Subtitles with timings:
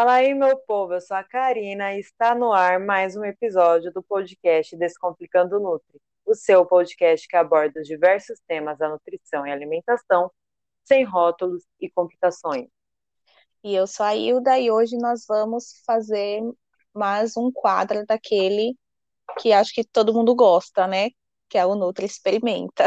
[0.00, 3.92] Fala aí, meu povo, eu sou a Karina e está no ar mais um episódio
[3.92, 9.52] do podcast Descomplicando Nutri, o seu podcast que aborda os diversos temas da nutrição e
[9.52, 10.32] alimentação,
[10.84, 12.66] sem rótulos e complicações.
[13.62, 16.40] E eu sou a Hilda e hoje nós vamos fazer
[16.94, 18.74] mais um quadro daquele
[19.38, 21.10] que acho que todo mundo gosta, né?
[21.46, 22.86] Que é o Nutri Experimenta.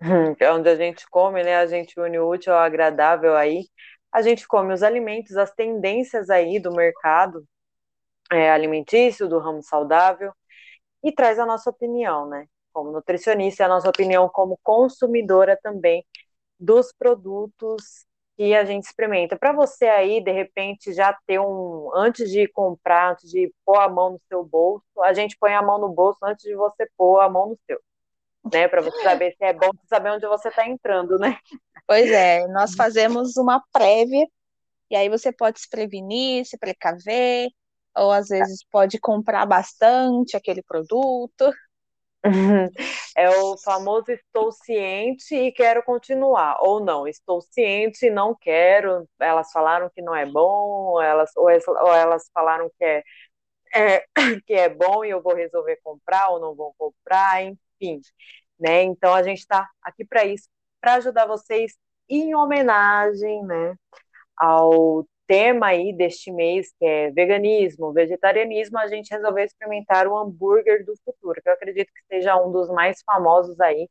[0.38, 1.56] É onde a gente come, né?
[1.56, 3.64] A gente une o útil ao agradável aí
[4.14, 7.44] a gente come os alimentos, as tendências aí do mercado
[8.32, 10.32] é, alimentício, do ramo saudável,
[11.02, 12.46] e traz a nossa opinião, né?
[12.72, 16.06] Como nutricionista, a nossa opinião como consumidora também
[16.60, 18.06] dos produtos
[18.36, 19.36] que a gente experimenta.
[19.38, 21.90] Para você aí, de repente, já ter um.
[21.94, 25.62] Antes de comprar, antes de pôr a mão no seu bolso, a gente põe a
[25.62, 27.80] mão no bolso antes de você pôr a mão no seu.
[28.52, 31.38] Né, para você saber se é bom, saber onde você está entrando, né?
[31.86, 34.26] Pois é, nós fazemos uma prévia,
[34.90, 37.48] e aí você pode se prevenir, se precaver,
[37.96, 41.52] ou às vezes pode comprar bastante aquele produto.
[43.16, 49.08] É o famoso estou ciente e quero continuar, ou não, estou ciente e não quero.
[49.20, 53.02] Elas falaram que não é bom, elas, ou, ou elas falaram que é,
[53.74, 54.04] é,
[54.46, 58.00] que é bom e eu vou resolver comprar ou não vou comprar, enfim.
[58.58, 58.82] Né?
[58.82, 60.48] Então a gente está aqui para isso,
[60.80, 61.76] para ajudar vocês
[62.08, 63.74] em homenagem, né,
[64.36, 70.84] ao tema aí deste mês, que é veganismo, vegetarianismo, a gente resolveu experimentar o hambúrguer
[70.84, 73.88] do futuro, que eu acredito que seja um dos mais famosos aí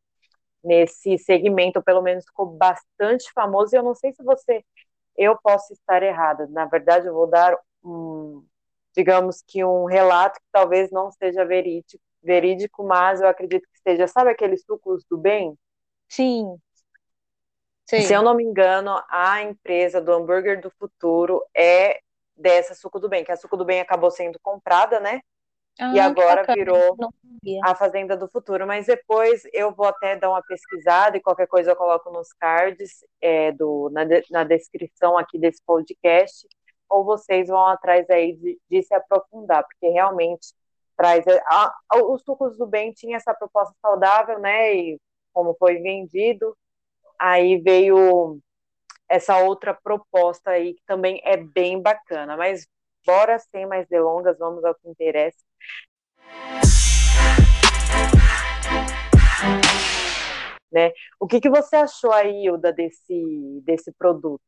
[0.63, 4.63] nesse segmento, pelo menos ficou bastante famoso, e eu não sei se você,
[5.17, 8.45] eu posso estar errada, na verdade eu vou dar um,
[8.95, 14.07] digamos que um relato que talvez não seja verídico, verídico, mas eu acredito que seja,
[14.07, 15.57] sabe aqueles sucos do bem?
[16.07, 16.57] Sim.
[17.85, 18.01] Sim.
[18.01, 21.99] Se eu não me engano, a empresa do hambúrguer do futuro é
[22.35, 25.21] dessa Suco do Bem, que a Suco do Bem acabou sendo comprada, né?
[25.79, 26.95] Ah, e agora virou
[27.63, 28.65] a Fazenda do Futuro.
[28.67, 33.03] Mas depois eu vou até dar uma pesquisada e qualquer coisa eu coloco nos cards
[33.19, 36.47] é, do, na, de, na descrição aqui desse podcast,
[36.87, 40.53] ou vocês vão atrás aí de, de se aprofundar, porque realmente
[40.95, 41.25] traz.
[41.27, 44.73] A, a, os sucos do bem tinha essa proposta saudável, né?
[44.75, 45.01] E
[45.33, 46.55] como foi vendido,
[47.19, 48.39] aí veio
[49.09, 52.37] essa outra proposta aí que também é bem bacana.
[52.37, 52.67] Mas
[53.05, 55.43] bora sem mais delongas, vamos ao que interessa.
[60.71, 60.91] Né?
[61.19, 64.41] O que, que você achou aí, Hilda, desse, desse produto,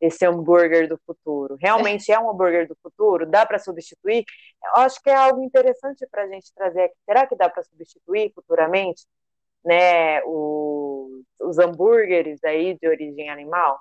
[0.00, 1.56] esse hambúrguer do futuro?
[1.60, 3.26] Realmente é um hambúrguer do futuro?
[3.26, 4.24] Dá para substituir?
[4.64, 6.96] Eu acho que é algo interessante para a gente trazer aqui.
[7.04, 9.04] Será que dá para substituir futuramente?
[9.64, 13.78] né, os, os hambúrgueres aí de origem animal?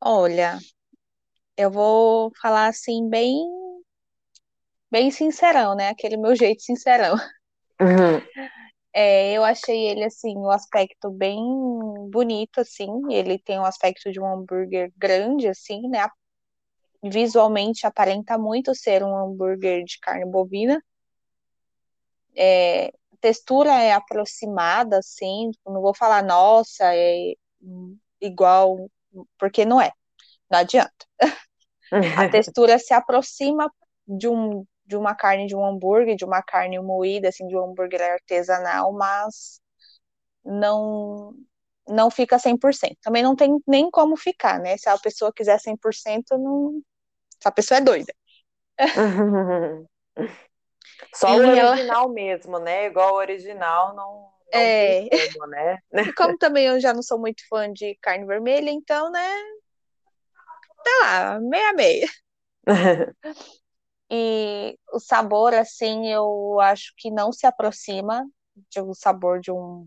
[0.00, 0.58] Olha,
[1.56, 3.38] eu vou falar assim bem
[4.90, 5.88] bem sincerão, né?
[5.88, 7.14] Aquele meu jeito sincerão.
[7.80, 8.20] Uhum.
[8.92, 11.38] É, eu achei ele assim, o um aspecto bem
[12.10, 12.90] bonito, assim.
[13.10, 16.08] Ele tem o um aspecto de um hambúrguer grande, assim, né?
[17.02, 20.82] Visualmente aparenta muito ser um hambúrguer de carne bovina.
[22.36, 27.34] É, textura é aproximada, assim, não vou falar, nossa, é
[28.20, 28.90] igual,
[29.38, 29.92] porque não é,
[30.50, 31.06] não adianta.
[32.18, 33.70] a textura se aproxima
[34.06, 37.64] de, um, de uma carne de um hambúrguer, de uma carne moída, assim, de um
[37.64, 39.60] hambúrguer artesanal, mas
[40.44, 41.32] não
[41.88, 42.96] não fica 100%.
[43.02, 44.76] Também não tem nem como ficar, né?
[44.76, 46.82] Se a pessoa quiser 100%, não...
[47.40, 48.12] essa pessoa é doida.
[51.14, 52.12] Só e o original ela...
[52.12, 52.86] mesmo, né?
[52.86, 55.08] Igual o original não, não é.
[55.32, 55.78] como, né?
[56.10, 59.28] E como também eu já não sou muito fã de carne vermelha, então, né?
[60.84, 62.08] Tá lá, meia meia.
[64.10, 68.26] e o sabor, assim, eu acho que não se aproxima
[68.74, 69.86] do sabor de um,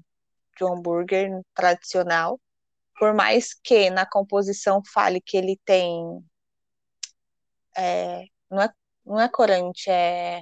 [0.58, 2.40] de um hambúrguer tradicional.
[2.98, 6.24] Por mais que na composição fale que ele tem.
[7.76, 8.74] É, não, é,
[9.06, 10.42] não é corante, é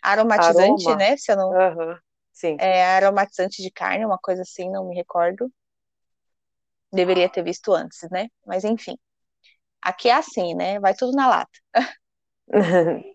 [0.00, 0.96] aromatizante, Aroma.
[0.96, 1.16] né?
[1.16, 1.50] Se eu não.
[1.50, 1.98] Uhum.
[2.32, 2.56] Sim.
[2.60, 5.52] É aromatizante de carne, uma coisa assim, não me recordo.
[6.92, 8.28] Deveria ter visto antes, né?
[8.46, 8.96] Mas enfim.
[9.82, 10.78] Aqui é assim, né?
[10.78, 11.58] Vai tudo na lata.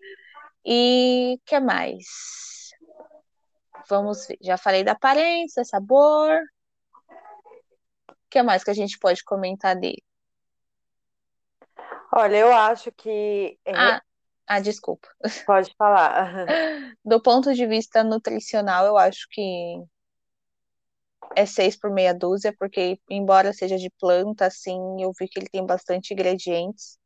[0.64, 2.70] e que mais?
[3.88, 4.38] Vamos ver.
[4.40, 6.40] Já falei da aparência, sabor.
[8.08, 10.02] O que mais que a gente pode comentar dele?
[12.12, 14.00] Olha, eu acho que ah,
[14.46, 15.08] ah, desculpa.
[15.46, 16.46] Pode falar.
[17.04, 19.82] Do ponto de vista nutricional, eu acho que
[21.34, 25.48] é seis por meia dúzia, porque embora seja de planta, assim, eu vi que ele
[25.48, 26.98] tem bastante ingredientes.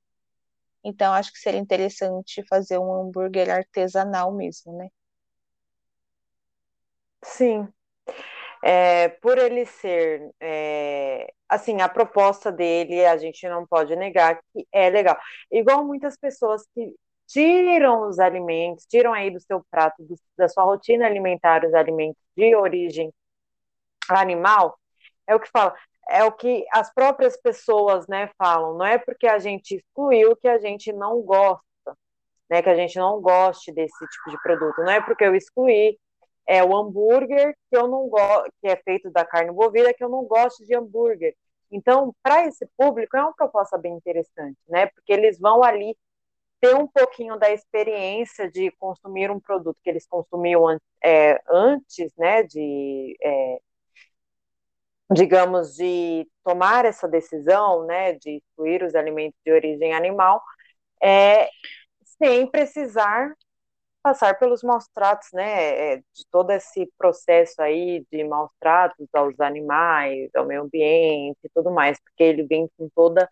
[0.88, 4.88] Então, acho que seria interessante fazer um hambúrguer artesanal mesmo, né?
[7.22, 7.68] Sim.
[8.62, 14.66] É, por ele ser, é, assim, a proposta dele, a gente não pode negar que
[14.72, 15.16] é legal.
[15.50, 16.94] Igual muitas pessoas que
[17.26, 22.20] tiram os alimentos, tiram aí do seu prato, do, da sua rotina alimentar, os alimentos
[22.36, 23.12] de origem
[24.08, 24.78] animal,
[25.26, 25.74] é o que fala,
[26.08, 28.76] é o que as próprias pessoas, né, falam.
[28.76, 31.62] Não é porque a gente excluiu que a gente não gosta,
[32.50, 34.78] né, que a gente não goste desse tipo de produto.
[34.78, 35.98] Não é porque eu excluí
[36.48, 40.08] é o hambúrguer que eu não gosto, que é feito da carne bovina, que eu
[40.08, 41.36] não gosto de hambúrguer.
[41.70, 44.86] Então, para esse público é uma proposta bem interessante, né?
[44.86, 45.94] Porque eles vão ali
[46.60, 52.42] ter um pouquinho da experiência de consumir um produto que eles consumiam é, antes, né?
[52.44, 53.58] De é,
[55.10, 60.42] digamos, de tomar essa decisão, né, de excluir os alimentos de origem animal,
[61.02, 61.48] é,
[62.18, 63.34] sem precisar
[64.02, 69.38] passar pelos maus tratos, né, é, de todo esse processo aí de maus tratos aos
[69.40, 73.28] animais, ao meio ambiente e tudo mais, porque ele vem com toda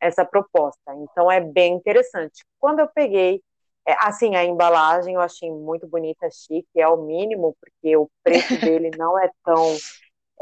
[0.00, 0.94] essa proposta.
[0.96, 2.44] Então é bem interessante.
[2.58, 3.42] Quando eu peguei,
[3.86, 8.58] é, assim, a embalagem eu achei muito bonita, chique, é o mínimo, porque o preço
[8.60, 9.76] dele não é tão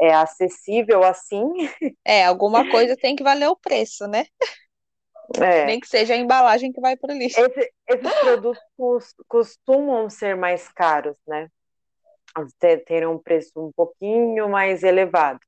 [0.01, 1.47] é, acessível assim.
[2.03, 4.25] É, alguma coisa tem que valer o preço, né?
[5.39, 5.65] É.
[5.65, 7.39] Nem que seja a embalagem que vai para o lixo.
[7.39, 11.47] Esse, esses produtos costumam ser mais caros, né?
[12.85, 15.39] Terem um preço um pouquinho mais elevado.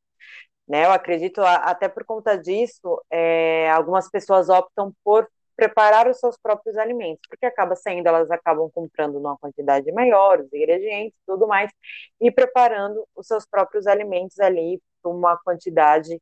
[0.67, 0.85] Né?
[0.85, 6.77] Eu acredito, até por conta disso, é, algumas pessoas optam por preparar os seus próprios
[6.77, 11.71] alimentos, porque acaba saindo, elas acabam comprando numa quantidade maior, os ingredientes, tudo mais,
[12.19, 16.19] e preparando os seus próprios alimentos ali por uma quantidade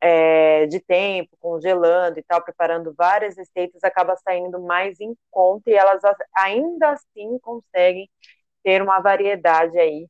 [0.00, 5.74] é, de tempo, congelando e tal, preparando várias receitas, acaba saindo mais em conta e
[5.74, 6.02] elas
[6.36, 8.08] ainda assim conseguem
[8.62, 10.06] ter uma variedade aí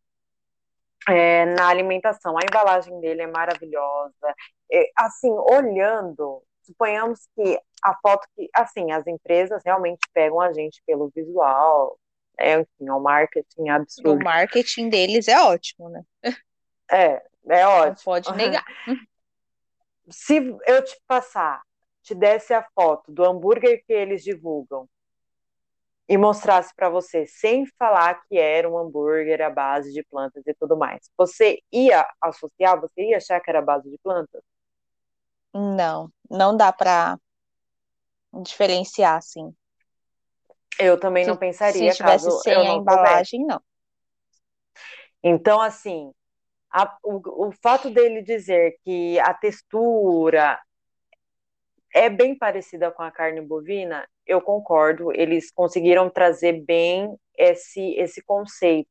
[1.09, 2.37] é, na alimentação.
[2.37, 4.35] A embalagem dele é maravilhosa.
[4.71, 10.83] É, assim, olhando, suponhamos que a foto que, assim, as empresas realmente pegam a gente
[10.87, 11.99] pelo visual,
[12.39, 14.21] é, enfim, é um marketing absurdo.
[14.21, 16.05] O marketing deles é ótimo, né?
[16.91, 17.97] É, é ótimo.
[17.97, 18.65] Não pode negar.
[20.11, 20.37] Se
[20.67, 21.63] eu te passar,
[22.03, 24.89] te desse a foto do hambúrguer que eles divulgam
[26.09, 30.55] e mostrasse para você, sem falar que era um hambúrguer à base de plantas e
[30.55, 34.43] tudo mais, você ia associar, você ia achar que era à base de plantas?
[35.59, 37.19] Não, não dá para
[38.43, 39.53] diferenciar assim.
[40.79, 43.61] Eu também se, não pensaria se tivesse caso sem eu a embalagem, não.
[45.21, 46.13] Então, assim,
[46.71, 50.61] a, o, o fato dele dizer que a textura
[51.93, 55.11] é bem parecida com a carne bovina, eu concordo.
[55.13, 58.91] Eles conseguiram trazer bem esse, esse conceito,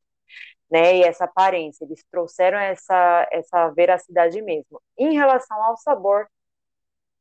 [0.69, 0.97] né?
[0.97, 1.85] E essa aparência.
[1.85, 4.81] Eles trouxeram essa, essa veracidade mesmo.
[4.97, 6.27] Em relação ao sabor,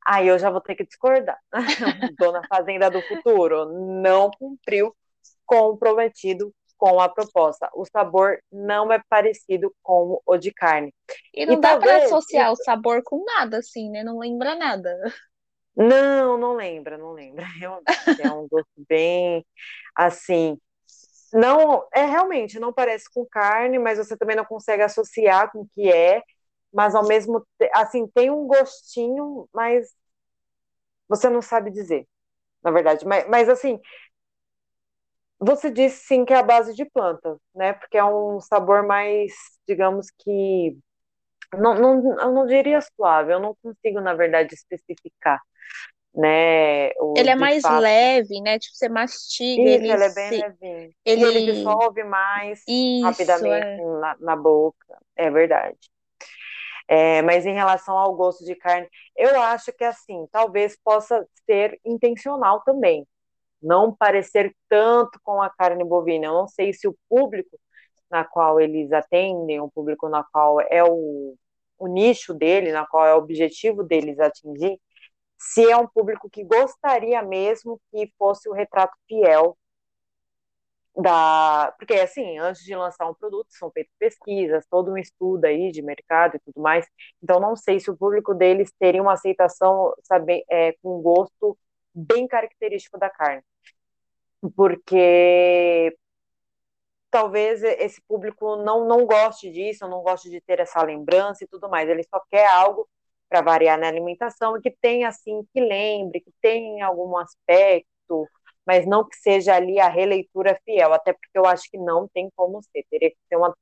[0.07, 1.39] aí eu já vou ter que discordar.
[2.19, 3.67] Dona Fazenda do Futuro
[4.01, 4.95] não cumpriu
[5.45, 7.71] com o prometido com a proposta.
[7.75, 10.95] O sabor não é parecido com o de carne.
[11.35, 11.97] E não e dá talvez...
[11.97, 14.05] para associar o sabor com nada, assim, né?
[14.05, 14.95] Não lembra nada.
[15.75, 17.45] Não, não lembra, não lembra.
[18.31, 19.45] É um gosto bem
[19.95, 20.59] assim.
[21.33, 25.69] Não, é realmente não parece com carne, mas você também não consegue associar com o
[25.69, 26.23] que é,
[26.77, 27.43] mas ao mesmo
[27.75, 29.89] assim tem um gostinho, mas
[31.09, 32.07] você não sabe dizer,
[32.63, 33.07] na verdade.
[33.07, 33.81] Mas, mas assim,
[35.39, 37.73] você disse sim que é a base de planta, né?
[37.73, 39.33] Porque é um sabor mais,
[39.67, 40.77] digamos que
[41.55, 45.41] não, não, eu não diria suave, eu não consigo, na verdade, especificar
[46.17, 46.89] né?
[46.99, 47.81] O, ele é mais fato.
[47.81, 48.59] leve, né?
[48.59, 49.63] Tipo, você mastiga.
[49.63, 50.37] Isso, ele, ele é bem se...
[50.37, 50.91] levinho.
[51.05, 51.21] Ele...
[51.21, 54.01] E ele dissolve mais Isso, rapidamente é.
[54.01, 54.99] na, na, boca.
[55.15, 55.79] É verdade.
[56.89, 61.81] É, mas em relação ao gosto de carne, eu acho que assim, talvez possa ser
[61.85, 63.07] intencional também.
[63.63, 66.27] Não parecer tanto com a carne bovina.
[66.27, 67.59] Eu não sei se o público
[68.11, 71.37] na qual eles atendem, o público na qual é o,
[71.79, 74.79] o nicho dele, na qual é o objetivo deles atingir,
[75.39, 79.57] se é um público que gostaria mesmo que fosse o retrato fiel
[80.97, 81.75] da.
[81.79, 85.83] Porque, assim, antes de lançar um produto, são feitas pesquisas, todo um estudo aí de
[85.83, 86.87] mercado e tudo mais.
[87.23, 91.59] Então, não sei se o público deles teria uma aceitação, sabe, é, com gosto
[91.95, 93.43] bem característico da carne.
[94.55, 95.97] Porque
[97.11, 101.69] talvez esse público não, não goste disso, não goste de ter essa lembrança e tudo
[101.69, 101.89] mais.
[101.89, 102.89] Ele só quer algo
[103.29, 108.29] para variar na alimentação e que tenha assim, que lembre, que tenha algum aspecto
[108.67, 112.31] mas não que seja ali a releitura fiel, até porque eu acho que não tem
[112.37, 113.55] como ser, teria que ser uma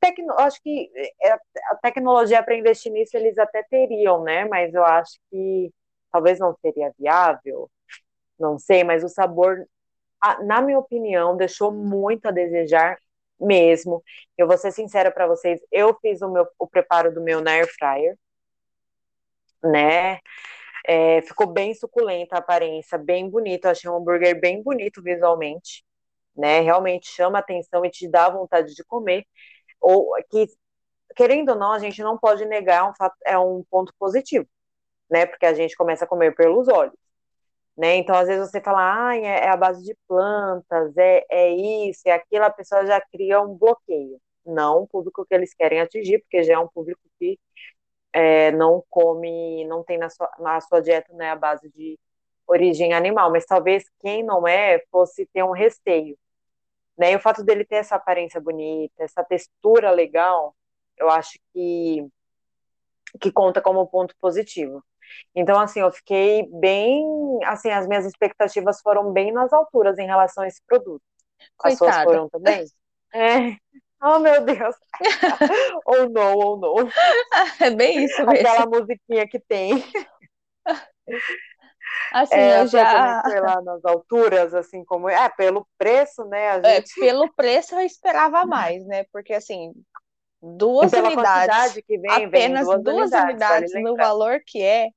[0.00, 0.90] Tecno, acho que
[1.22, 4.44] é, a tecnologia para investir nisso eles até teriam, né?
[4.46, 5.72] Mas eu acho que
[6.10, 7.70] talvez não seria viável,
[8.38, 9.66] não sei, mas o sabor,
[10.44, 12.98] na minha opinião, deixou muito a desejar
[13.40, 14.02] mesmo.
[14.36, 17.52] Eu vou ser sincera para vocês, eu fiz o meu o preparo do meu na
[17.52, 18.16] air fryer,
[19.62, 20.18] né?
[20.86, 23.66] É, ficou bem suculenta a aparência, bem bonito.
[23.66, 25.84] Achei um hambúrguer bem bonito visualmente,
[26.36, 26.60] né?
[26.60, 29.24] Realmente chama atenção e te dá vontade de comer.
[29.80, 30.46] Ou que,
[31.16, 34.48] querendo ou não, a gente não pode negar um fato, é um ponto positivo,
[35.10, 35.26] né?
[35.26, 36.94] Porque a gente começa a comer pelos olhos.
[37.76, 37.96] Né?
[37.96, 41.50] Então, às vezes você fala, ah, é, é a base de plantas, é, é
[41.88, 44.20] isso, é aquilo, a pessoa já cria um bloqueio.
[44.44, 47.38] Não o público que eles querem atingir, porque já é um público que
[48.12, 51.98] é, não come, não tem na sua, na sua dieta né, a base de
[52.46, 56.18] origem animal, mas talvez quem não é fosse ter um receio.
[56.96, 57.12] Né?
[57.12, 60.54] E o fato dele ter essa aparência bonita, essa textura legal,
[60.98, 62.06] eu acho que,
[63.20, 64.84] que conta como ponto positivo.
[65.34, 67.04] Então, assim, eu fiquei bem,
[67.44, 71.02] assim, as minhas expectativas foram bem nas alturas em relação a esse produto.
[71.56, 71.72] Coitada.
[71.72, 72.64] As suas foram também?
[73.14, 73.58] É.
[74.02, 74.74] Oh, meu Deus.
[75.86, 76.90] ou não, ou não.
[77.60, 78.48] É bem isso mesmo.
[78.48, 79.84] Aquela musiquinha que tem.
[82.12, 83.22] Assim, é, eu já...
[83.22, 85.08] Foi lá nas alturas, assim, como...
[85.08, 87.00] É, pelo preço, né, a é, gente...
[87.00, 89.72] É, pelo preço eu esperava mais, né, porque, assim,
[90.40, 94.88] duas unidades, que vem, apenas vem duas, duas, unidades, unidades no valor que é,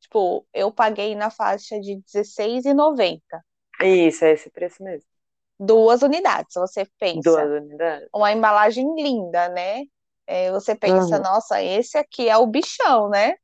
[0.00, 3.20] tipo, eu paguei na faixa de R$16,90.
[3.82, 5.15] Isso, é esse preço mesmo
[5.58, 7.20] duas unidades, você pensa.
[7.22, 8.08] Duas unidades.
[8.14, 9.84] Uma embalagem linda, né?
[10.26, 11.22] É, você pensa, uhum.
[11.22, 13.34] nossa, esse aqui é o bichão, né?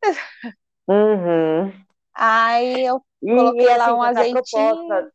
[0.89, 1.73] Uhum.
[2.13, 5.13] Aí eu coloquei e, lá assim, um azeitinho.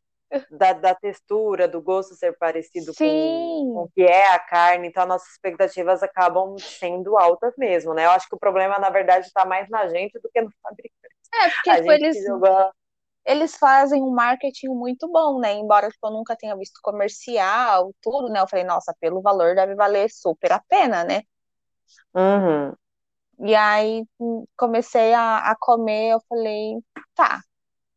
[0.50, 5.06] Da, da, textura, do gosto ser parecido com, com o que é a carne, então
[5.06, 8.04] nossas expectativas acabam sendo altas mesmo, né?
[8.04, 10.92] Eu acho que o problema, na verdade, está mais na gente do que no fabricante.
[11.34, 12.70] É, porque tipo, eles, jogou
[13.24, 15.54] eles fazem um marketing muito bom, né?
[15.54, 18.40] Embora tipo, eu nunca tenha visto comercial, tudo, né?
[18.40, 21.22] Eu falei, nossa, pelo valor deve valer super a pena, né?
[22.14, 22.74] Uhum.
[23.40, 24.04] E aí
[24.56, 26.78] comecei a, a comer, eu falei,
[27.14, 27.40] tá,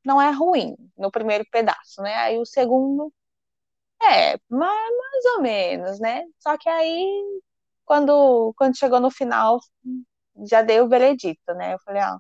[0.05, 2.15] não é ruim no primeiro pedaço, né?
[2.17, 3.11] Aí o segundo,
[4.01, 6.23] é, mais, mais ou menos, né?
[6.39, 7.41] Só que aí,
[7.85, 9.59] quando, quando chegou no final,
[10.49, 11.73] já dei o veredito, né?
[11.73, 12.17] Eu falei, ah,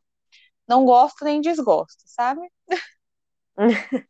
[0.71, 2.41] não gosto nem desgosto, sabe?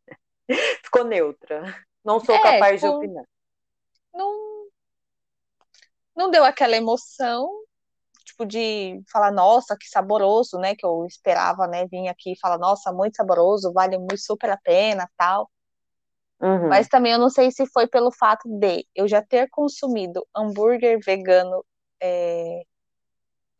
[0.85, 1.75] Ficou neutra.
[2.05, 3.25] Não sou é, capaz tipo, de opinar.
[4.13, 4.67] Não,
[6.15, 7.49] não deu aquela emoção,
[8.23, 10.75] tipo, de falar, nossa, que saboroso, né?
[10.75, 11.87] Que eu esperava, né?
[11.87, 15.49] Vir aqui e falar, nossa, muito saboroso, vale muito super a pena, tal.
[16.39, 16.69] Uhum.
[16.69, 20.99] Mas também eu não sei se foi pelo fato de eu já ter consumido hambúrguer
[21.03, 21.65] vegano
[21.99, 22.61] é,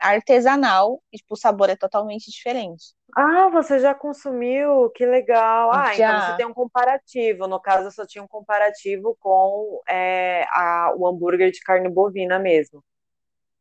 [0.01, 2.93] artesanal e tipo, o sabor é totalmente diferente.
[3.15, 4.89] Ah, você já consumiu?
[4.91, 5.71] Que legal.
[5.71, 6.15] Ah, já.
[6.15, 7.47] então você tem um comparativo.
[7.47, 12.39] No caso, eu só tinha um comparativo com é, a, o hambúrguer de carne bovina
[12.39, 12.83] mesmo.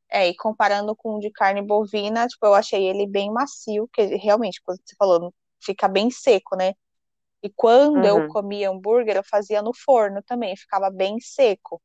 [0.08, 4.02] É, e comparando com o de carne bovina, tipo, eu achei ele bem macio, que
[4.16, 6.72] realmente, quando você falou, fica bem seco, né?
[7.42, 8.04] E quando uhum.
[8.04, 11.80] eu comia hambúrguer, eu fazia no forno também, ficava bem seco.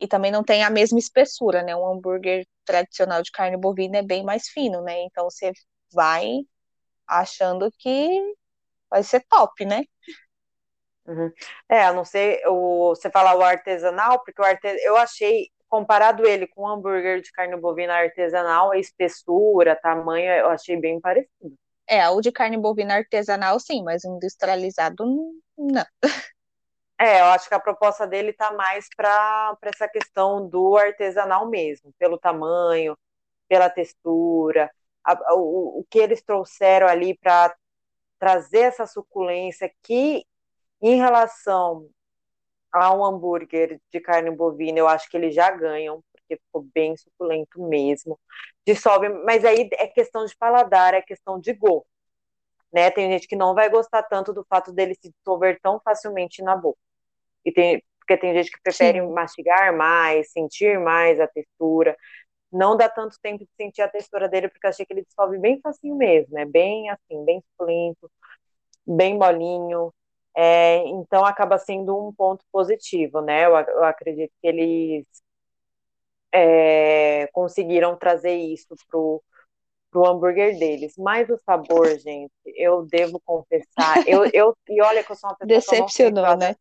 [0.00, 1.76] E também não tem a mesma espessura, né?
[1.76, 5.02] Um hambúrguer tradicional de carne bovina é bem mais fino, né?
[5.02, 5.52] Então você
[5.92, 6.40] vai
[7.06, 8.34] achando que
[8.90, 9.84] vai ser top, né?
[11.06, 11.30] Uhum.
[11.68, 16.26] É, a não ser o, você falar o artesanal, porque o artes, eu achei, comparado
[16.26, 21.54] ele com o hambúrguer de carne bovina artesanal, a espessura, tamanho, eu achei bem parecido.
[21.86, 25.04] É, o de carne bovina artesanal, sim, mas industrializado,
[25.58, 25.84] não.
[27.00, 31.94] É, eu acho que a proposta dele está mais para essa questão do artesanal mesmo,
[31.98, 32.94] pelo tamanho,
[33.48, 34.70] pela textura,
[35.04, 37.56] a, o, o que eles trouxeram ali para
[38.18, 40.26] trazer essa suculência que,
[40.82, 41.88] em relação
[42.72, 46.96] a um hambúrguer de carne bovina, eu acho que eles já ganham, porque ficou bem
[46.96, 48.20] suculento mesmo.
[48.66, 51.86] Dissolve, mas aí é questão de paladar, é questão de gosto.
[52.72, 52.90] Né?
[52.90, 56.56] Tem gente que não vai gostar tanto do fato dele se dissolver tão facilmente na
[56.56, 56.78] boca.
[57.44, 59.12] E tem, porque tem gente que prefere Sim.
[59.12, 61.96] mastigar mais, sentir mais a textura.
[62.52, 65.38] Não dá tanto tempo de sentir a textura dele, porque eu achei que ele dissolve
[65.38, 66.44] bem facinho mesmo, né?
[66.44, 68.10] Bem assim, bem suculento,
[68.86, 69.92] bem molinho.
[70.36, 73.46] É, então acaba sendo um ponto positivo, né?
[73.46, 75.06] Eu, eu acredito que eles
[76.32, 79.22] é, conseguiram trazer isso pro,
[79.90, 80.94] pro hambúrguer deles.
[80.96, 85.36] Mas o sabor, gente, eu devo confessar, eu, eu e olha que eu sou uma
[85.36, 86.56] pessoa decepcionou, né?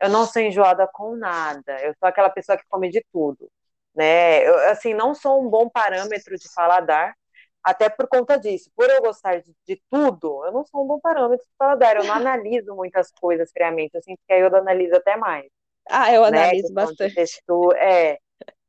[0.00, 1.80] Eu não sou enjoada com nada.
[1.80, 3.50] Eu sou aquela pessoa que come de tudo,
[3.94, 4.46] né?
[4.46, 7.14] Eu, assim, não sou um bom parâmetro de paladar,
[7.62, 8.70] até por conta disso.
[8.76, 11.96] Por eu gostar de, de tudo, eu não sou um bom parâmetro de paladar.
[11.96, 13.94] Eu não analiso muitas coisas friamente.
[13.94, 15.46] Eu sinto que a Yoda analisa até mais.
[15.88, 16.44] Ah, eu né?
[16.44, 17.14] analiso bastante.
[17.14, 18.18] Textura, é,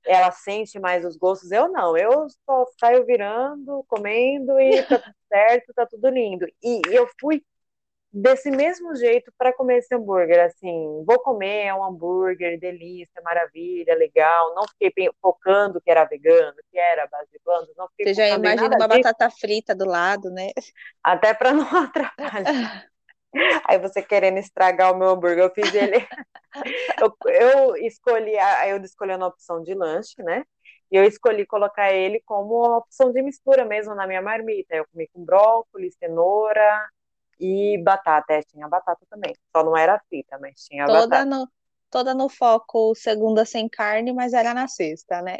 [0.06, 5.16] ela sente mais os gostos, eu não, eu só saio virando, comendo e tá tudo
[5.28, 6.46] certo, tá tudo lindo.
[6.64, 7.44] E eu fui
[8.18, 13.94] desse mesmo jeito para comer esse hambúrguer, assim, vou comer, é um hambúrguer, delícia, maravilha,
[13.94, 18.14] legal, não fiquei focando que era vegano, que era base de plantas, não fiquei Você
[18.14, 19.02] já imagina uma disso.
[19.02, 20.52] batata frita do lado, né?
[21.04, 22.88] Até para não atrapalhar.
[23.68, 25.98] Aí você querendo estragar o meu hambúrguer, eu fiz ele.
[27.04, 30.46] eu, eu escolhi, aí eu escolhi uma opção de lanche, né?
[30.90, 34.74] E eu escolhi colocar ele como opção de mistura mesmo na minha marmita.
[34.74, 36.88] Eu comi com brócolis, cenoura
[37.40, 38.34] e batata.
[38.34, 39.34] É, tinha batata também.
[39.56, 41.26] Só não era frita, mas tinha toda batata.
[41.26, 41.48] No,
[41.90, 45.38] toda no foco segunda sem carne, mas era na sexta, né?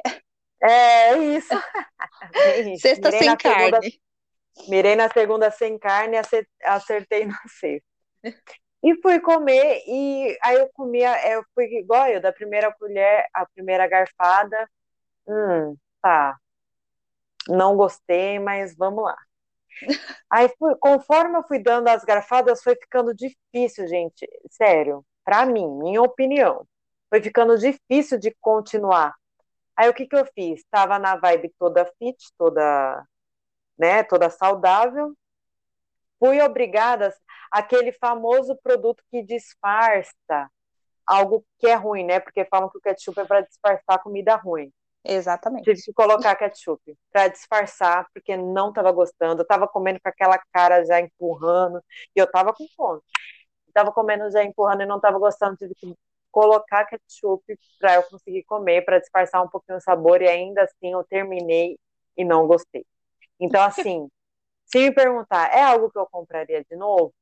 [0.62, 1.50] É isso.
[2.80, 3.66] sexta Mirei sem carne.
[3.66, 3.80] Segunda,
[4.68, 7.86] Mirei na segunda sem carne e acertei na sexta.
[8.84, 13.44] E fui comer, e aí eu comia, eu fui igual eu, da primeira colher, a
[13.48, 14.70] primeira garfada.
[15.28, 16.38] Hum, tá.
[17.48, 19.18] Não gostei, mas vamos lá.
[20.30, 24.28] Aí, fui, conforme eu fui dando as garfadas, foi ficando difícil, gente.
[24.52, 26.66] Sério, para mim, minha opinião,
[27.10, 29.14] foi ficando difícil de continuar.
[29.76, 30.62] Aí o que que eu fiz?
[30.62, 33.06] Estava na vibe toda fit, toda
[33.78, 35.14] né, toda saudável,
[36.20, 37.14] fui obrigada
[37.52, 40.50] aquele famoso produto que disfarça
[41.06, 42.20] algo que é ruim, né?
[42.20, 44.72] Porque falam que o ketchup é para disfarçar comida ruim.
[45.06, 45.66] Exatamente.
[45.66, 46.82] Tive que colocar ketchup
[47.12, 49.42] para disfarçar, porque não estava gostando.
[49.42, 51.80] Eu estava comendo com aquela cara já empurrando,
[52.16, 53.02] e eu estava com fome.
[53.68, 55.58] Estava comendo já empurrando e não estava gostando.
[55.58, 55.96] Tive que
[56.32, 57.44] colocar ketchup
[57.80, 61.78] para eu conseguir comer, para disfarçar um pouquinho o sabor, e ainda assim eu terminei
[62.18, 62.86] e não gostei.
[63.40, 64.10] Então, assim,
[64.68, 67.14] se me perguntar, é algo que eu compraria de novo?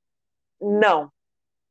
[0.62, 1.12] Não.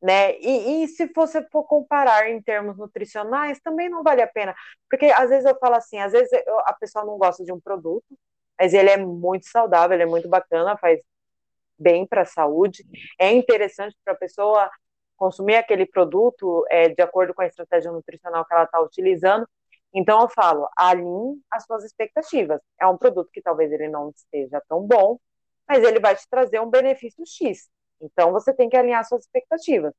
[0.02, 0.36] Né?
[0.40, 4.54] E, e se você for comparar em termos nutricionais, também não vale a pena.
[4.90, 7.60] Porque às vezes eu falo assim, às vezes eu, a pessoa não gosta de um
[7.60, 8.04] produto,
[8.58, 11.00] mas ele é muito saudável, ele é muito bacana, faz
[11.78, 12.84] bem para a saúde,
[13.18, 14.70] é interessante para a pessoa
[15.16, 19.46] consumir aquele produto é, de acordo com a estratégia nutricional que ela está utilizando,
[19.94, 22.60] então eu falo, alinhe as suas expectativas.
[22.80, 25.18] É um produto que talvez ele não esteja tão bom,
[25.68, 27.68] mas ele vai te trazer um benefício X.
[28.02, 29.94] Então você tem que alinhar suas expectativas,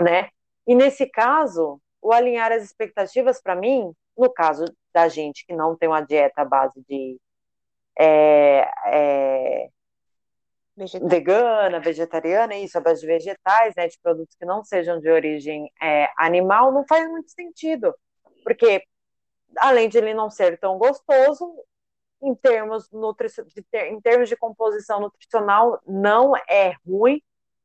[0.00, 0.28] né?
[0.66, 5.76] E nesse caso, o alinhar as expectativas para mim, no caso da gente que não
[5.76, 7.18] tem uma dieta à base de
[7.98, 9.68] é, é,
[11.02, 15.70] vegana, vegetariana, isso, à base de vegetais, né, de produtos que não sejam de origem
[15.82, 17.94] é, animal, não faz muito sentido.
[18.44, 18.82] Porque
[19.58, 21.52] além de ele não ser tão gostoso,
[22.22, 27.22] em termos, de em termos de composição nutricional, não é ruim,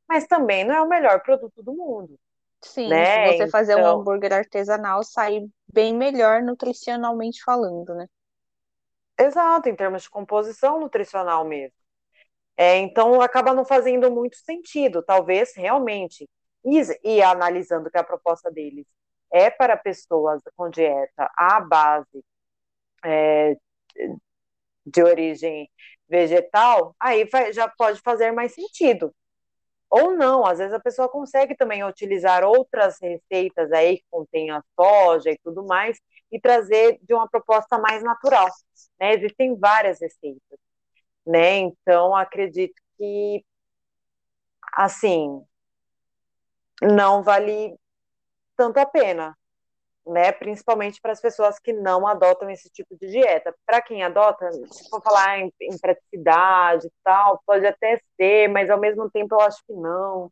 [0.08, 2.18] mas também não é o melhor produto do mundo.
[2.62, 3.32] Sim, né?
[3.32, 8.06] se você fazer um então hambúrguer artesanal, sai bem melhor nutricionalmente falando, né?
[9.18, 11.76] Exato, em termos de composição nutricional mesmo.
[12.56, 16.28] É, então acaba não fazendo muito sentido, talvez realmente.
[16.64, 18.86] E, e analisando que a proposta deles
[19.30, 22.24] é para pessoas com dieta à base
[23.04, 23.56] é,
[24.86, 25.68] de origem
[26.08, 29.12] vegetal, aí já pode fazer mais sentido.
[29.90, 34.62] Ou não, às vezes a pessoa consegue também utilizar outras receitas aí que contêm a
[34.78, 35.98] soja e tudo mais
[36.30, 38.48] e trazer de uma proposta mais natural.
[39.00, 39.14] Né?
[39.14, 40.58] Existem várias receitas.
[41.24, 41.58] Né?
[41.58, 43.44] Então, acredito que,
[44.72, 45.44] assim,
[46.82, 47.76] não vale
[48.56, 49.36] tanto a pena,
[50.06, 50.32] né?
[50.32, 53.54] Principalmente para as pessoas que não adotam esse tipo de dieta.
[53.66, 58.70] Para quem adota, se for falar em, em praticidade e tal, pode até ser, mas
[58.70, 60.30] ao mesmo tempo eu acho que não,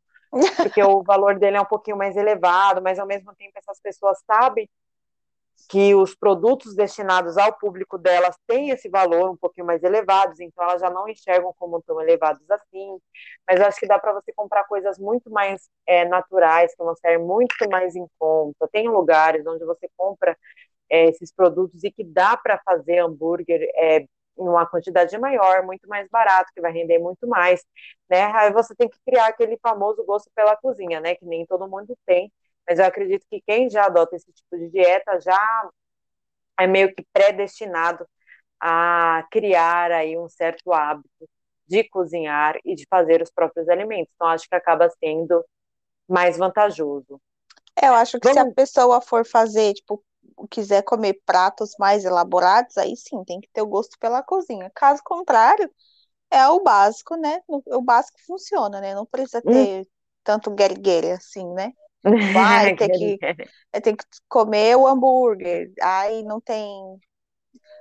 [0.57, 4.19] porque o valor dele é um pouquinho mais elevado, mas ao mesmo tempo essas pessoas
[4.27, 4.69] sabem
[5.69, 10.63] que os produtos destinados ao público delas têm esse valor um pouquinho mais elevados, então
[10.65, 12.99] elas já não enxergam como tão elevados assim.
[13.49, 17.19] Mas acho que dá para você comprar coisas muito mais é, naturais, que vão ser
[17.19, 18.69] muito mais em conta.
[18.69, 20.37] Tem lugares onde você compra
[20.91, 24.09] é, esses produtos e que dá para fazer hambúrguer é, em
[24.49, 27.65] uma quantidade maior, muito mais barato, que vai render muito mais,
[28.11, 28.25] né?
[28.35, 31.15] Aí você tem que criar aquele famoso gosto pela cozinha, né?
[31.15, 32.33] Que nem todo mundo tem
[32.67, 35.71] mas eu acredito que quem já adota esse tipo de dieta já
[36.59, 38.07] é meio que predestinado
[38.61, 41.29] a criar aí um certo hábito
[41.67, 44.13] de cozinhar e de fazer os próprios alimentos.
[44.15, 45.45] Então, acho que acaba sendo
[46.09, 47.21] mais vantajoso.
[47.77, 48.43] É, eu acho que Vamos...
[48.43, 50.03] se a pessoa for fazer, tipo,
[50.51, 54.71] quiser comer pratos mais elaborados, aí sim, tem que ter o gosto pela cozinha.
[54.75, 55.71] Caso contrário,
[56.31, 57.41] é o básico, né?
[57.49, 58.95] O básico funciona, né?
[58.95, 59.53] Não precisa hum.
[59.53, 59.87] ter hum.
[60.23, 61.73] tanto guerigueira assim, né?
[62.35, 63.19] Vai ter que,
[63.73, 66.99] ter que comer o hambúrguer, aí não tem.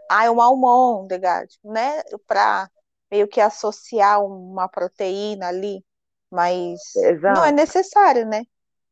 [0.10, 2.02] Ai, uma almôndega, né?
[2.26, 2.70] Pra
[3.12, 5.84] meio que associar uma proteína ali,
[6.32, 7.40] mas Exato.
[7.40, 8.44] não é necessário, né?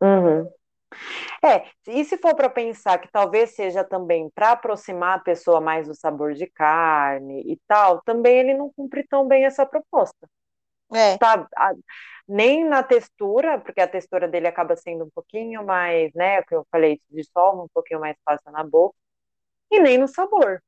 [0.02, 0.50] Uhum.
[1.44, 5.88] É, e se for para pensar que talvez seja também para aproximar a pessoa mais
[5.88, 10.28] do sabor de carne e tal, também ele não cumpre tão bem essa proposta.
[10.94, 11.18] É.
[11.18, 11.74] Tá, a,
[12.28, 16.56] nem na textura, porque a textura dele acaba sendo um pouquinho mais, né, o que
[16.56, 18.96] eu falei, de sol, um pouquinho mais fácil na boca,
[19.72, 20.62] e nem no sabor.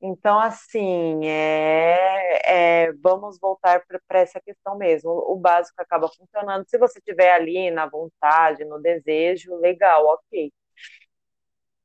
[0.00, 5.10] Então, assim, é, é, vamos voltar para essa questão mesmo.
[5.10, 6.64] O básico acaba funcionando.
[6.68, 10.52] Se você tiver ali na vontade, no desejo, legal, ok.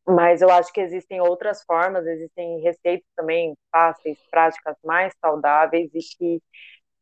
[0.05, 5.99] Mas eu acho que existem outras formas, existem receitas também fáceis, práticas, mais saudáveis e
[6.17, 6.41] que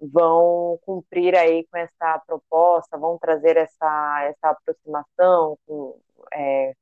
[0.02, 6.00] vão cumprir aí com essa proposta, vão trazer essa, essa aproximação com,
[6.34, 6.74] é,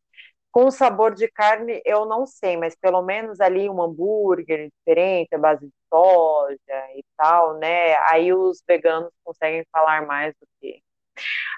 [0.52, 5.38] com sabor de carne, eu não sei, mas pelo menos ali um hambúrguer diferente, a
[5.38, 6.58] base de soja
[6.96, 7.96] e tal, né?
[8.12, 10.82] Aí os veganos conseguem falar mais do que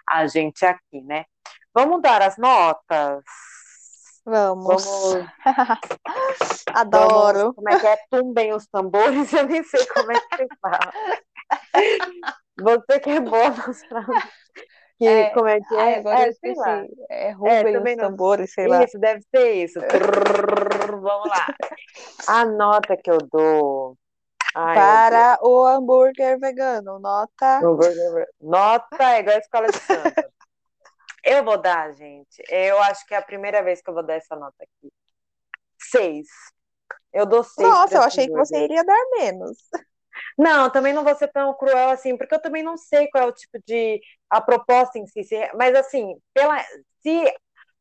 [0.09, 1.25] a gente aqui, né?
[1.73, 3.23] Vamos dar as notas?
[4.25, 4.85] Vamos.
[4.85, 5.27] Vamos...
[6.73, 7.39] Adoro.
[7.39, 7.97] Vamos, como é que é?
[8.09, 10.91] Tumbem os tambores, eu nem sei como é que se fala.
[12.61, 13.81] Você que é boa nos
[15.01, 15.97] que, é, como é que é?
[15.97, 16.85] Agora é, sei lá.
[17.09, 18.83] É Rubem é, os tambores, sei lá.
[18.83, 19.79] Isso, deve ser isso.
[21.01, 21.47] Vamos lá.
[22.27, 23.97] A nota que eu dou.
[24.53, 27.57] Ai, para o hambúrguer vegano, nota.
[27.63, 28.27] Hambúrguer...
[28.39, 30.13] Nota é igual a escola de samba.
[31.25, 32.43] eu vou dar, gente.
[32.47, 34.93] Eu acho que é a primeira vez que eu vou dar essa nota aqui.
[35.79, 36.27] Seis.
[37.11, 37.67] Eu dou seis.
[37.67, 39.57] Nossa, eu achei que você iria dar menos.
[40.37, 43.27] Não, também não vou ser tão cruel assim, porque eu também não sei qual é
[43.27, 45.21] o tipo de a proposta em si,
[45.55, 46.59] mas assim, pela
[47.01, 47.33] se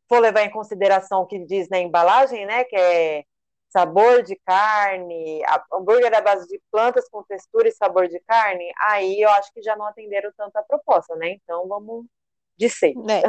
[0.09, 3.25] for levar em consideração o que diz na embalagem, né, que é
[3.71, 5.41] sabor de carne,
[5.73, 9.63] hambúrguer à base de plantas com textura e sabor de carne, aí eu acho que
[9.63, 11.31] já não atenderam tanto a proposta, né?
[11.31, 12.07] Então vamos
[12.59, 12.97] de seis.
[13.09, 13.23] É.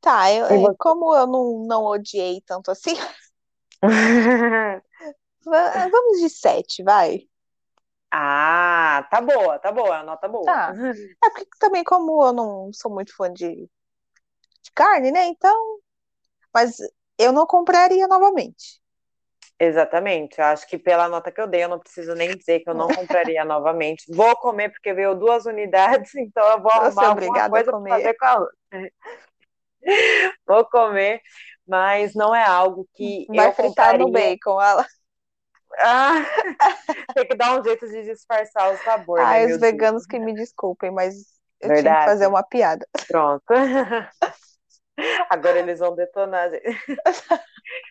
[0.00, 2.94] Tá, eu, é, como eu não, não odiei tanto assim,
[5.44, 7.22] vamos de sete, vai.
[8.10, 10.44] Ah, tá boa, tá boa, a nota boa.
[10.44, 10.72] Tá.
[11.24, 15.26] É porque também, como eu não sou muito fã de, de carne, né?
[15.26, 15.78] Então.
[16.54, 16.76] Mas
[17.18, 18.80] eu não compraria novamente.
[19.58, 20.40] Exatamente.
[20.40, 22.88] Acho que pela nota que eu dei, eu não preciso nem dizer que eu não
[22.88, 24.04] compraria novamente.
[24.14, 28.14] Vou comer porque veio duas unidades, então eu vou arrumar é alguma coisa para fazer
[28.14, 28.46] com a.
[30.46, 31.20] Vou comer,
[31.66, 33.98] mas não é algo que Vai eu fritar compraria.
[34.06, 34.86] no bacon, ela.
[35.78, 36.24] Ah,
[37.14, 39.20] tem que dar um jeito de disfarçar o sabor.
[39.20, 40.06] Ah, né, os veganos Deus.
[40.06, 41.14] que me desculpem, mas
[41.60, 41.82] eu Verdade.
[41.82, 42.86] tinha que fazer uma piada.
[43.08, 43.44] Pronto.
[45.28, 46.50] Agora eles vão detonar.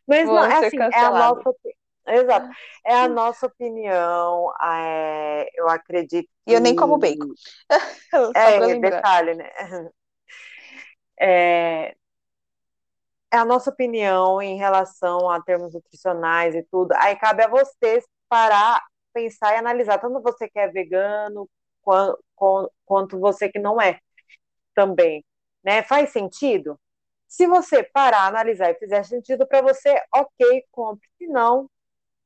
[0.08, 1.54] Mas Vou não, é assim, é a nossa.
[2.08, 2.50] Exato.
[2.86, 4.52] É a nossa opinião.
[4.62, 6.30] É, eu acredito.
[6.48, 7.34] E eu nem como bacon.
[8.36, 9.50] é, detalhe, né?
[11.20, 11.96] É,
[13.36, 16.94] é a nossa opinião em relação a termos nutricionais e tudo.
[16.98, 21.50] Aí cabe a você parar, pensar e analisar, tanto você que é vegano,
[21.82, 22.20] quanto,
[22.86, 24.00] quanto você que não é
[24.76, 25.26] também.
[25.64, 25.84] Né?
[25.84, 26.80] Faz sentido?
[27.28, 31.08] Se você parar, analisar e fizer sentido para você, ok, compre.
[31.18, 31.70] Se não,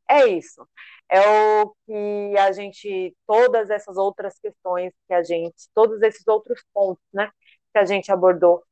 [0.09, 0.67] é isso.
[1.09, 1.19] É
[1.63, 7.03] o que a gente, todas essas outras questões que a gente, todos esses outros pontos,
[7.13, 7.31] né,
[7.73, 8.63] que a gente abordou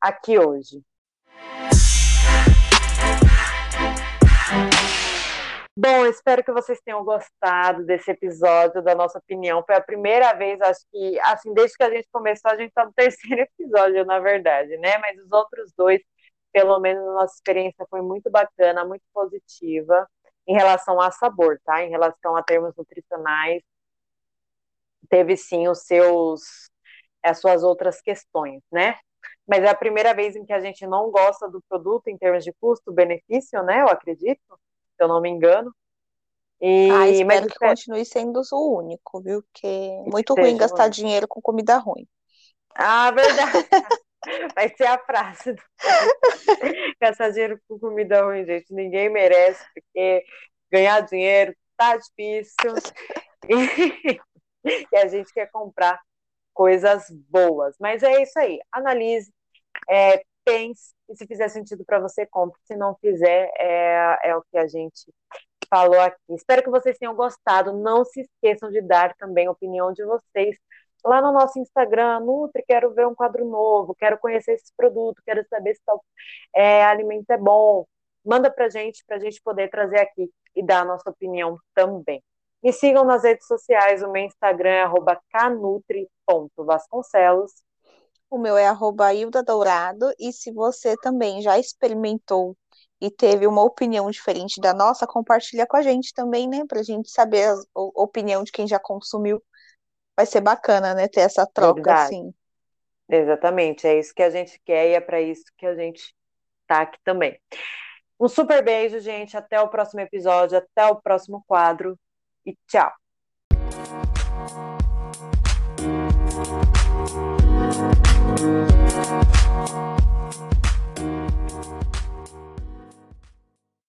[0.00, 0.82] aqui hoje.
[5.84, 9.64] Bom, espero que vocês tenham gostado desse episódio, da nossa opinião.
[9.64, 12.84] Foi a primeira vez, acho que, assim, desde que a gente começou, a gente está
[12.84, 14.98] no terceiro episódio, na verdade, né?
[14.98, 16.00] Mas os outros dois,
[16.52, 20.08] pelo menos a nossa experiência foi muito bacana, muito positiva
[20.46, 21.82] em relação a sabor, tá?
[21.82, 23.62] Em relação a termos nutricionais,
[25.08, 26.70] teve sim os seus,
[27.22, 28.96] as suas outras questões, né?
[29.52, 32.42] Mas é a primeira vez em que a gente não gosta do produto em termos
[32.42, 33.82] de custo-benefício, né?
[33.82, 34.40] Eu acredito,
[34.96, 35.70] se eu não me engano.
[36.58, 39.42] E, ah, espero mas, que continue sendo o único, viu?
[39.42, 40.90] Porque é muito ruim gastar ruim.
[40.90, 42.08] dinheiro com comida ruim.
[42.74, 43.52] Ah, verdade.
[44.56, 45.52] Vai ser a frase.
[45.52, 45.62] Do...
[46.98, 48.72] gastar dinheiro com comida ruim, gente.
[48.72, 50.24] Ninguém merece, porque
[50.70, 52.72] ganhar dinheiro tá difícil.
[53.50, 54.18] E,
[54.90, 56.00] e a gente quer comprar
[56.54, 57.76] coisas boas.
[57.78, 58.58] Mas é isso aí.
[58.72, 59.30] Analise,
[59.88, 62.60] é, pense, e se fizer sentido para você, compre.
[62.64, 65.12] Se não fizer, é, é o que a gente
[65.68, 66.18] falou aqui.
[66.30, 67.72] Espero que vocês tenham gostado.
[67.72, 70.58] Não se esqueçam de dar também a opinião de vocês
[71.04, 75.44] lá no nosso Instagram, Nutri, quero ver um quadro novo, quero conhecer esse produto, quero
[75.48, 76.02] saber se tal
[76.54, 77.86] é, alimento é bom.
[78.24, 82.22] Manda pra gente, pra gente poder trazer aqui e dar a nossa opinião também.
[82.62, 84.86] Me sigam nas redes sociais, o meu Instagram é
[85.32, 87.52] canutri.vasconcelos.
[88.32, 92.56] O meu é arroba Hilda Dourado, e se você também já experimentou
[92.98, 96.62] e teve uma opinião diferente da nossa, compartilha com a gente também, né?
[96.66, 99.38] Pra gente saber a opinião de quem já consumiu
[100.16, 102.04] vai ser bacana, né, ter essa troca Verdade.
[102.04, 102.34] assim.
[103.06, 106.14] Exatamente, é isso que a gente quer e é para isso que a gente
[106.66, 107.38] tá aqui também.
[108.18, 109.36] Um super beijo, gente.
[109.36, 111.98] Até o próximo episódio, até o próximo quadro
[112.46, 113.01] e tchau.